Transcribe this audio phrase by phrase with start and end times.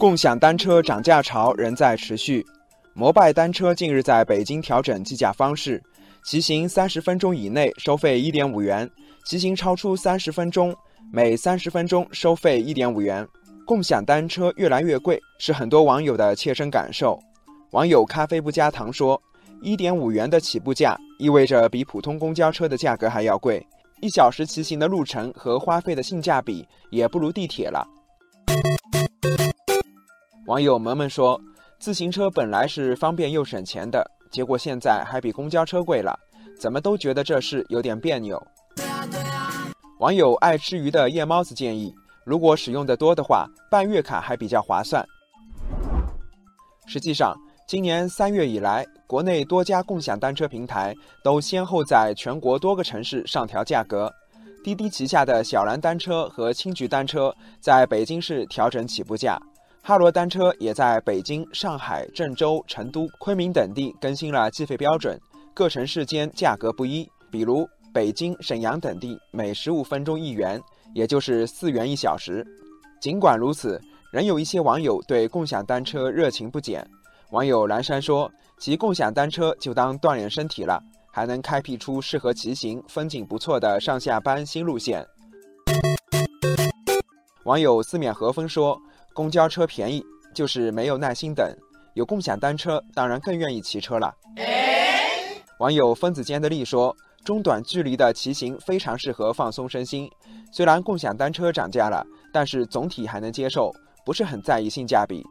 [0.00, 2.42] 共享单车涨价潮仍在持续。
[2.94, 5.78] 摩拜单车近日在北京调整计价方式，
[6.24, 8.90] 骑行三十分钟以内收费一点五元，
[9.26, 10.74] 骑行超出三十分钟，
[11.12, 13.28] 每三十分钟收费一点五元。
[13.66, 17.20] 共享单车越来越贵，是很多网友的切身感受。
[17.72, 19.20] 网友咖啡不加糖说
[19.60, 23.62] ：“一点五元的起步价，意味着比普通公交车的价格还要贵。”
[24.00, 27.86] 一小时骑行的路程和花费的性价比也不如地铁了。
[30.50, 31.40] 网友萌萌说
[31.78, 36.18] ：“自行车本来是方便又省钱的，结果现在还比公交车贵了，
[36.58, 38.44] 怎么都觉得这事有点别扭。”
[40.00, 45.06] 网友爱吃鱼的夜猫子建议，如果使用的多的话，办月卡还比较划算。
[46.84, 47.32] 实际上，
[47.68, 50.92] 今年三月以来，国内多家共享单车平台
[51.22, 54.12] 都先后在全国多个城市上调价格。
[54.64, 59.40] 滴滴旗下的小蓝单车和青桔单车在北京市调整起步价，
[59.82, 65.18] 哈罗单车也在北京、上海、郑州、成都、昆明等地更新了计费标准，
[65.54, 67.08] 各城市间价格不一。
[67.30, 70.60] 比如北京、沈阳等地每十五分钟一元，
[70.94, 72.46] 也就是四元一小时。
[73.00, 73.80] 尽管如此，
[74.12, 76.86] 仍有一些网友对共享单车热情不减。
[77.30, 80.78] 网友蓝山说：“骑共享单车就当锻炼身体了，
[81.10, 85.06] 还能开辟出适合骑行、风景不错的上下班新路线。”
[87.44, 88.78] 网友四面和风说
[89.12, 91.48] ：“公交车便宜，就是没有耐心等；
[91.94, 94.14] 有共享单车，当然更愿意骑车了。”
[95.58, 100.10] 网友分子间的力说：“中短距离的骑行非常适合放松身心，
[100.50, 102.02] 虽然共享单车涨价了，
[102.32, 103.70] 但是总体还能接受，
[104.04, 105.22] 不是很在意性价比。”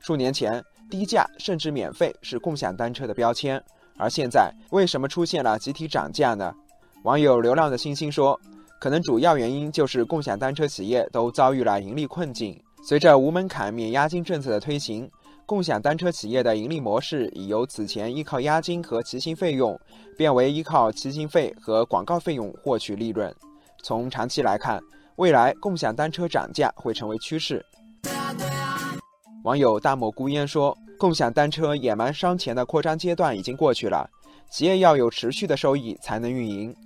[0.00, 3.62] 数年前，低价甚至免费是共享单车的标签，
[3.98, 6.54] 而现在为什么出现了集体涨价呢？
[7.02, 8.40] 网友流浪的星星说，
[8.84, 12.62] 可能主要原因就是共享单车企业都遭遇了盈利困境。
[12.86, 15.10] 随着无门槛免押金政策的推行，
[15.46, 19.80] 共享单车企业的盈利模式已由此前依靠押金和骑行费用，
[20.18, 23.34] 变为依靠骑行费和广告费用获取利润。
[23.82, 24.78] 从长期来看，
[25.16, 27.64] 未来共享单车涨价会成为趋势。
[29.44, 34.10] 网友大漠孤烟说：“共享单车野蛮烧钱的扩张阶段已经过去了，
[34.50, 36.76] 企业要有持续的收益才能运营。”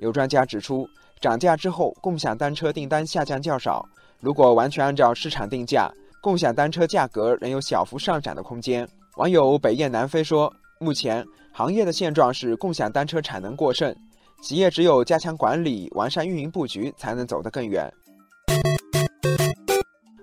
[0.00, 0.86] 有专家指出，
[1.20, 3.86] 涨价之后，共享单车订单下降较少。
[4.18, 5.90] 如果完全按照市场定价，
[6.22, 8.86] 共享单车价格仍有小幅上涨的空间。
[9.16, 13.94] 网友北雁南飞说：“目前行业的现状是共享单车产能过剩，
[14.42, 17.90] 企业只有加强管理、完善运营布局，才能走得更远。”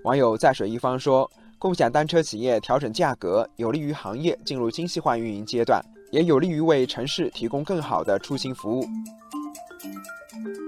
[0.04, 8.86] 网友在水一方说：“共享单车企业调整价格，有利于行业进入精细化运营阶段，也有利于为城市提供更好的出行服务。”
[9.80, 9.96] thank
[10.48, 10.67] you